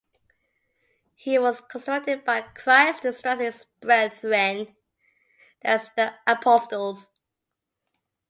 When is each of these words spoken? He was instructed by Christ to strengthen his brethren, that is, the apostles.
He 1.13 1.37
was 1.37 1.61
instructed 1.71 2.25
by 2.25 2.41
Christ 2.41 3.03
to 3.03 3.13
strengthen 3.13 3.45
his 3.45 3.65
brethren, 3.81 4.75
that 5.61 5.81
is, 5.83 5.91
the 5.95 6.15
apostles. 6.25 7.07